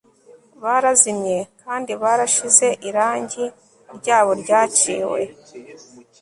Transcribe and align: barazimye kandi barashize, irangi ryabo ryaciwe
barazimye 0.63 1.37
kandi 1.61 1.91
barashize, 2.01 2.67
irangi 2.89 3.45
ryabo 3.97 4.31
ryaciwe 4.41 5.21